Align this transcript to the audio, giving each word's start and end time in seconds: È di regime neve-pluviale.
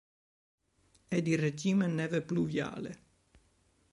È 1.07 1.21
di 1.21 1.35
regime 1.35 1.85
neve-pluviale. 1.85 3.03